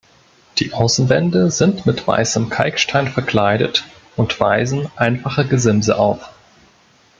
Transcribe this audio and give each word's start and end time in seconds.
Die 0.57 0.73
Außenwände 0.73 1.51
sind 1.51 1.85
mit 1.85 2.07
weißem 2.07 2.49
Kalkstein 2.49 3.07
verkleidet 3.07 3.83
und 4.15 4.39
weisen 4.39 4.89
einfache 4.95 5.45
Gesimse 5.47 5.99
auf. 5.99 6.25